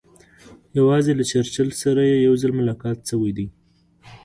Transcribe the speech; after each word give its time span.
یوازې 0.79 1.11
له 1.19 1.23
چرچل 1.31 1.69
سره 1.81 2.01
یې 2.09 2.17
یو 2.27 2.33
ځل 2.41 2.51
ملاقات 2.59 2.97
شوی 3.09 3.31
دی. 3.37 3.47